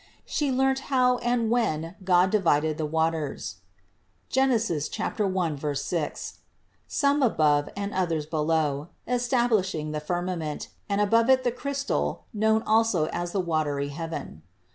She 0.25 0.51
learnt 0.51 0.79
how 0.89 1.19
and 1.19 1.51
when 1.51 1.93
God 2.03 2.31
divided 2.31 2.79
the 2.79 2.87
waters 2.87 3.57
(Gen. 4.29 4.49
1, 4.49 5.75
6), 5.75 6.39
some 6.87 7.21
above 7.21 7.69
and 7.77 7.93
others 7.93 8.25
below, 8.25 8.87
establishing 9.07 9.91
the 9.91 9.99
firmament, 9.99 10.69
and 10.89 11.01
above 11.01 11.29
it 11.29 11.43
the 11.43 11.51
crystal, 11.51 12.25
known 12.33 12.63
also 12.63 13.09
as 13.13 13.31
the 13.31 13.39
watery 13.41 13.89
heaven. 13.89 14.41